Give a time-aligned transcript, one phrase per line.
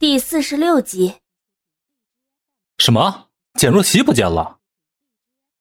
[0.00, 1.16] 第四十六集。
[2.78, 3.30] 什么？
[3.54, 4.60] 简若曦不见了？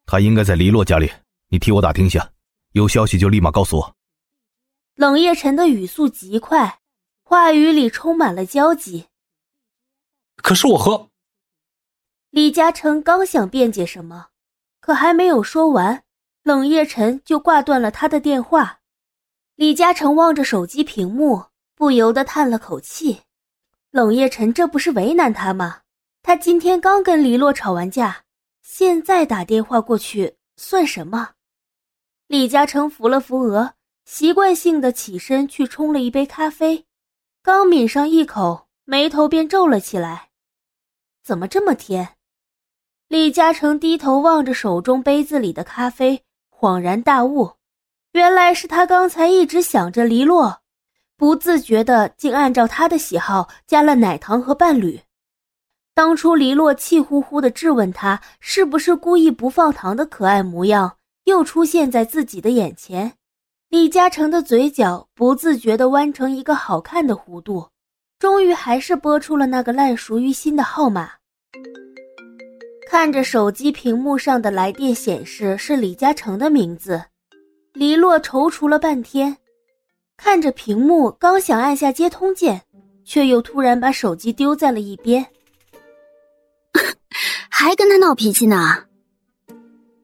[0.06, 1.12] 她应该在黎洛家里，
[1.48, 2.34] 你替我打听一下，
[2.74, 3.96] 有消息就立马告诉我。
[4.94, 6.82] 冷夜晨的语速极快，
[7.24, 9.08] 话语里充满了焦急。
[10.36, 11.10] 可是我和
[12.30, 14.28] 李嘉诚刚想辩解什么，
[14.80, 16.04] 可还没有说完，
[16.44, 18.82] 冷夜晨就挂断了他的电话。
[19.56, 23.24] 李嘉诚望着手机屏幕，不由得叹了口气。
[23.92, 25.82] 冷夜晨这不是为难他吗？
[26.22, 28.24] 他今天刚跟黎洛吵完架，
[28.62, 31.32] 现在打电话过去算什么？
[32.28, 36.86] 李嘉诚扶了扶额，习惯性的起身去冲了一杯咖啡，
[37.42, 40.30] 刚抿上一口，眉头便皱了起来。
[41.24, 42.16] 怎么这么甜？
[43.08, 47.54] 李嘉诚低头望着手中杯子里的咖啡，恍然大悟。
[48.12, 50.62] 原来是他刚才一直想着黎洛，
[51.18, 55.02] 不自觉的竟按照他的喜好加了奶糖和伴侣。
[55.96, 63.14] 当初黎洛气呼呼的质问他是不是故意不放糖的可爱模样，又出现在自己的眼前。
[63.70, 67.68] 李嘉诚的嘴角不自觉的弯成一个好看的弧度，
[68.20, 71.10] 终于还是拨出了那个烂熟于心的号码。
[72.90, 77.04] 看着手机屏幕上的来电显示是李嘉诚的名字。
[77.74, 79.36] 黎洛踌躇了半天，
[80.18, 82.64] 看着屏幕，刚想按下接通键，
[83.06, 85.26] 却又突然把手机丢在了一边。
[87.50, 88.86] 还跟他闹脾气呢？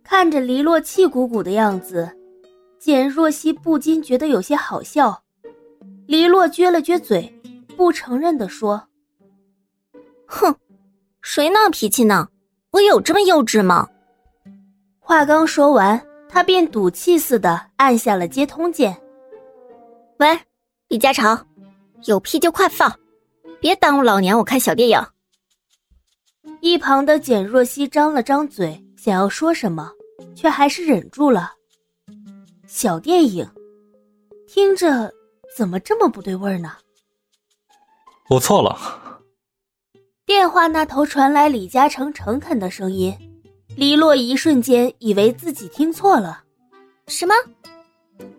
[0.03, 2.09] 看着黎洛气鼓鼓的样子，
[2.80, 5.23] 简若曦不禁觉得有些好笑。
[6.06, 7.34] 黎洛撅了撅嘴，
[7.75, 8.88] 不承认的说
[10.28, 10.56] ：“哼，
[11.22, 12.30] 谁闹脾气呢？
[12.72, 13.89] 我有这么幼稚吗？”
[15.02, 16.02] 话刚说完。
[16.30, 19.00] 他便赌气似的按下了接通键。
[20.19, 20.39] 喂，
[20.89, 21.38] 李嘉诚，
[22.06, 22.94] 有屁就快放，
[23.59, 25.00] 别耽误老娘我看小电影。
[26.61, 29.91] 一旁的简若曦张了张嘴，想要说什么，
[30.36, 31.52] 却还是忍住了。
[32.68, 33.47] 小电影，
[34.47, 35.12] 听着
[35.57, 36.72] 怎么这么不对味儿呢？
[38.29, 39.23] 我错了。
[40.25, 43.13] 电话那头传来李嘉诚诚恳的声音。
[43.75, 46.44] 黎洛一瞬间以为自己听错了，
[47.07, 47.34] 什么？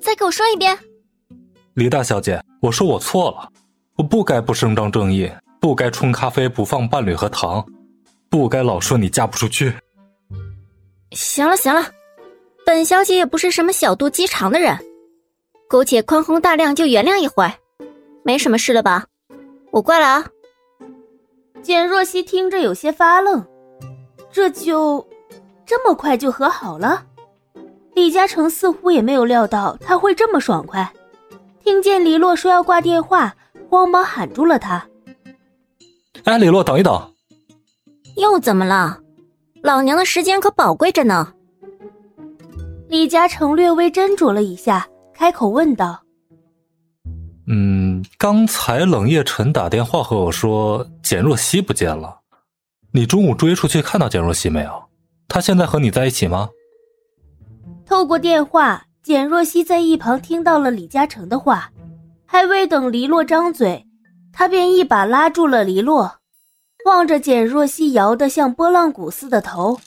[0.01, 0.79] 再给我说一遍。
[1.75, 3.49] 李大小姐，我说我错了，
[3.97, 5.29] 我不该不伸张正义，
[5.61, 7.65] 不该冲咖啡不放伴侣和糖，
[8.31, 9.75] 不该老说你嫁不出去。
[11.11, 11.85] 行了行了，
[12.65, 14.79] 本小姐也不是什么小肚鸡肠的人，
[15.69, 17.53] 苟且宽宏大量就原谅一回，
[18.23, 19.05] 没什么事了吧？
[19.73, 20.25] 我挂了啊。
[21.61, 23.45] 简若曦听着有些发愣，
[24.31, 25.05] 这就。
[25.67, 27.05] 这么快就和好了，
[27.95, 30.93] 李嘉诚似乎也没有料到他会这么爽快。
[31.65, 33.35] 听见李洛说要挂电话，
[33.71, 34.87] 慌忙喊住了他
[36.25, 37.11] ：“哎，李洛，等一等！
[38.17, 39.01] 又怎么了？
[39.63, 41.33] 老娘的时间可宝贵着呢。”
[42.89, 46.03] 李嘉诚略微斟酌了一下，开口问道
[47.49, 52.21] ：“嗯，刚才冷夜晨打电话和我说简若曦不见了，
[52.93, 54.85] 你中午追出去看到简若曦没有？”
[55.27, 56.51] 她现在和你在一起吗？
[57.87, 61.71] 透过电话，简若曦在一旁听到了李嘉诚的话，
[62.25, 63.87] 还未等黎洛张嘴，
[64.33, 66.11] 他便一把拉住了黎洛，
[66.87, 69.79] 望着简若曦摇得像拨浪鼓似的头，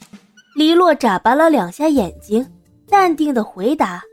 [0.56, 2.47] 黎洛眨巴了两下眼睛，
[2.88, 4.03] 淡定的回答：“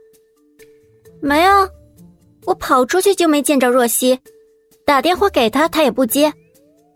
[1.21, 1.69] 没啊，
[2.47, 4.19] 我跑出去就没见着若曦，
[4.87, 6.33] 打电话给她她也不接，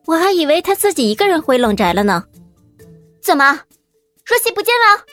[0.07, 2.23] 我还以为她自己一个人回冷宅了呢，
[3.21, 3.61] 怎么？”
[4.25, 5.05] 若曦不见了，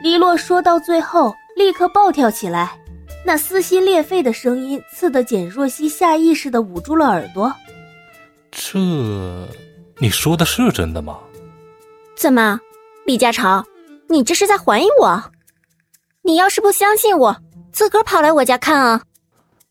[0.00, 2.78] 黎洛说到最后，立刻暴跳起来，
[3.26, 7.52] 那撕心裂肺的声音刺得简若曦下意识的捂住了耳朵。
[8.52, 8.78] 这，
[9.98, 11.18] 你说的是真的吗？
[12.16, 12.60] 怎么，
[13.04, 13.64] 李嘉诚，
[14.08, 15.20] 你这是在怀疑我？
[16.22, 17.36] 你要是不相信我，
[17.72, 19.02] 自个儿跑来我家看啊！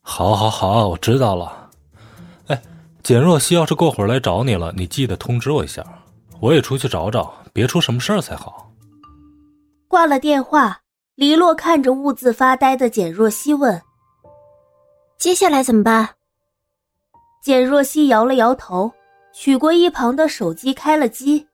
[0.01, 1.69] 好，好，好，我知道了。
[2.47, 2.61] 哎，
[3.01, 5.85] 简若曦要是过会儿来找你了，你记得通知我一下，
[6.41, 7.33] 我也出去找找。
[7.53, 8.69] 别出什么事儿才好。
[9.87, 10.81] 挂了电话，
[11.17, 13.81] 黎洛看着兀自发呆的简若曦问
[15.17, 16.07] ：“接下来怎么办？”
[17.43, 18.91] 简若曦摇了摇头，
[19.33, 21.47] 取过一旁的手机开了机，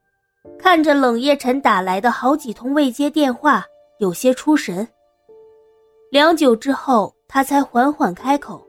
[0.60, 3.65] 看着冷夜晨打来的好几通未接电话，
[4.00, 4.86] 有些出神。
[6.12, 8.68] 良久之后，他才缓缓开口：“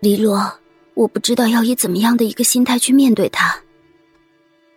[0.00, 0.50] 黎洛，
[0.94, 3.54] 我不知道要以怎么样的一个心态去面对他。”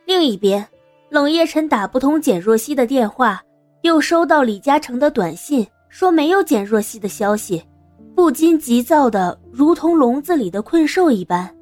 [0.04, 0.68] 另一边。
[1.10, 3.44] 冷夜晨打不通简若曦的电话，
[3.82, 7.64] 又收到李嘉诚的短信，说没有简若曦的消息，
[8.16, 11.54] 不禁急躁的如同笼子里的困兽一般。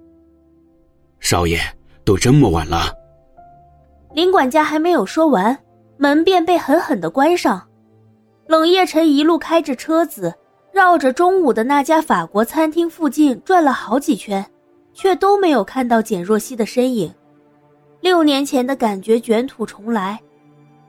[1.19, 1.59] 少爷，
[2.03, 2.93] 都这么晚了。
[4.13, 5.57] 林管家还没有说完，
[5.97, 7.65] 门便被狠狠的关上。
[8.47, 10.33] 冷夜晨一路开着车子，
[10.73, 14.45] 绕着中午的那家法国餐厅附近转了好几圈，
[14.93, 17.13] 却都没有看到简若曦的身影。
[18.01, 20.19] 六年前的感觉卷土重来，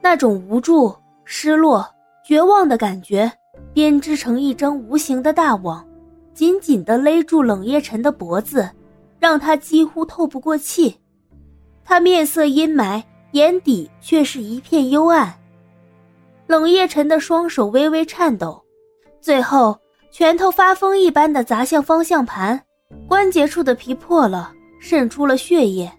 [0.01, 1.87] 那种无助、失落、
[2.23, 3.31] 绝望的感觉，
[3.73, 5.87] 编织成一张无形的大网，
[6.33, 8.69] 紧紧地勒住冷夜晨的脖子，
[9.19, 10.95] 让他几乎透不过气。
[11.83, 15.33] 他面色阴霾，眼底却是一片幽暗。
[16.47, 18.61] 冷夜晨的双手微微颤抖，
[19.21, 19.79] 最后
[20.11, 22.61] 拳头发疯一般的砸向方向盘，
[23.07, 25.91] 关节处的皮破了，渗出了血液。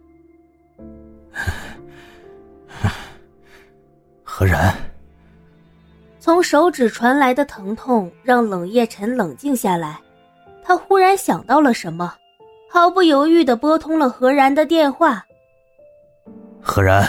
[4.22, 4.74] 何然，
[6.22, 9.98] 从手指传来的疼痛让冷夜晨冷静下来，
[10.62, 12.14] 他忽然想到了什么，
[12.70, 15.26] 毫不犹豫的拨通了何然的电话。
[16.60, 17.04] 何然，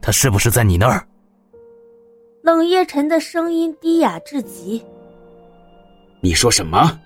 [0.00, 1.06] 他是不是在你那儿？
[2.42, 4.84] 冷夜晨的声音低哑至极。
[6.20, 6.98] 你说什么？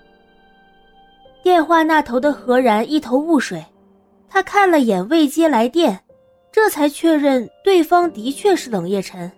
[1.43, 3.63] 电话那头的何然一头雾水，
[4.27, 6.03] 他看了眼未接来电，
[6.51, 9.31] 这才确认对方的确是冷夜晨。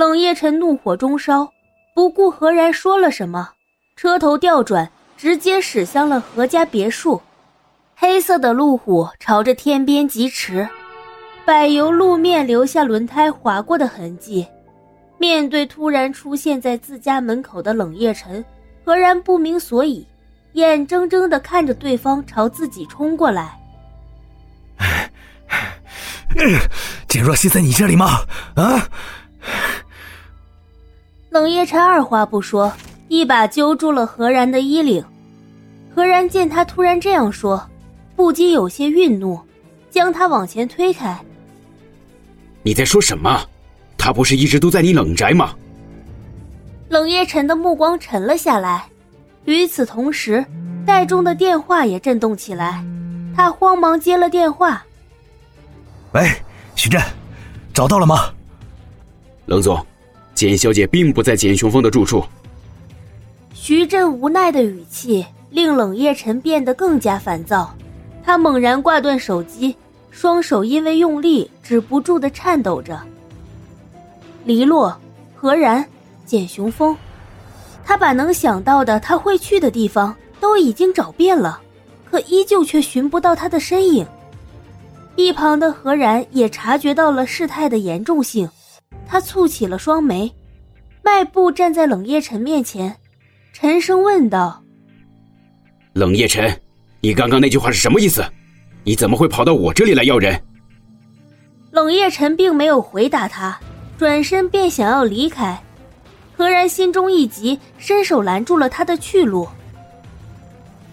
[0.00, 1.52] 冷夜晨怒火中烧，
[1.94, 3.50] 不顾何然说了什么，
[3.96, 7.20] 车头调转，直接驶向了何家别墅。
[7.94, 10.66] 黑色的路虎朝着天边疾驰。
[11.44, 14.46] 柏油路面留下轮胎划过的痕迹。
[15.18, 18.42] 面对突然出现在自家门口的冷夜晨，
[18.82, 20.08] 何然不明所以，
[20.54, 23.54] 眼睁睁的看着对方朝自己冲过来。
[27.06, 28.22] 简若曦在你这里吗？
[28.54, 28.88] 啊！
[31.30, 32.72] 冷夜晨二话不说，
[33.06, 35.02] 一把揪住了何然的衣领。
[35.94, 37.64] 何然见他突然这样说，
[38.16, 39.38] 不禁有些愠怒，
[39.90, 41.16] 将他往前推开。
[42.62, 43.40] 你在说什么？
[43.96, 45.54] 他不是一直都在你冷宅吗？
[46.88, 48.84] 冷夜晨的目光沉了下来，
[49.44, 50.44] 与此同时，
[50.84, 52.84] 袋中的电话也震动起来。
[53.36, 54.84] 他慌忙接了电话
[56.12, 56.28] ：“喂，
[56.74, 57.00] 徐震，
[57.72, 58.32] 找到了吗？”
[59.46, 59.84] 冷总，
[60.40, 62.24] 简小姐并不在简雄风的住处。
[63.52, 67.70] 徐震无奈的语气令冷夜晨变得更加烦躁，
[68.24, 69.76] 他猛然挂断手机。
[70.10, 72.98] 双手因为用力止不住的颤抖着。
[74.46, 74.98] 黎洛、
[75.36, 75.84] 何然、
[76.24, 76.96] 简雄风，
[77.84, 81.60] 他把能想到的他会去的地方都已经找遍了，
[82.10, 84.06] 可依旧却寻不到他的身影。
[85.16, 88.48] 一旁的何然也察觉到了事态的严重性，
[89.10, 90.32] 他蹙起了双眉，
[91.02, 92.96] 迈步站在冷夜晨面前，
[93.52, 94.62] 沉声问道
[95.94, 96.56] ：“冷夜晨，
[97.00, 98.24] 你刚刚那句话是什么意思？”
[98.84, 100.40] 你怎么会跑到我这里来要人？
[101.72, 103.58] 冷夜晨并没有回答他，
[103.98, 105.60] 转身便想要离开。
[106.36, 109.48] 何然心中一急，伸手拦住了他的去路。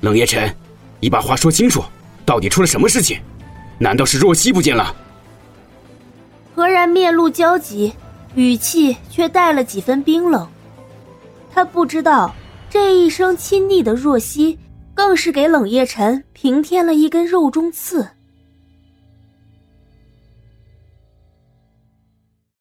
[0.01, 0.51] 冷夜晨，
[0.99, 1.83] 你把话说清楚，
[2.25, 3.21] 到底出了什么事情？
[3.77, 4.95] 难道是若曦不见了？
[6.55, 7.93] 何然面露焦急，
[8.35, 10.47] 语气却带了几分冰冷。
[11.51, 12.33] 他不知道，
[12.69, 14.57] 这一声亲昵的若曦。
[14.97, 18.09] 更是给冷夜晨平添了一根肉中刺。